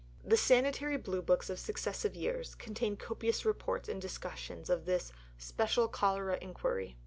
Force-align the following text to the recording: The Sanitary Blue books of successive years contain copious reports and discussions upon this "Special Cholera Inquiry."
The 0.25 0.35
Sanitary 0.35 0.97
Blue 0.97 1.21
books 1.21 1.47
of 1.47 1.59
successive 1.59 2.15
years 2.15 2.55
contain 2.55 2.97
copious 2.97 3.45
reports 3.45 3.87
and 3.87 4.01
discussions 4.01 4.67
upon 4.67 4.85
this 4.85 5.11
"Special 5.37 5.87
Cholera 5.87 6.39
Inquiry." 6.41 6.97